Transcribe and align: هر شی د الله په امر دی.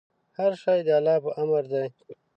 هر 0.37 0.51
شی 0.61 0.79
د 0.87 0.89
الله 0.97 1.17
په 1.25 1.29
امر 1.41 1.63
دی. 1.73 1.85